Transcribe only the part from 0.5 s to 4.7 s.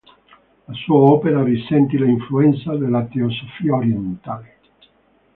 La sua opera risentì l'influenza della teosofia orientale.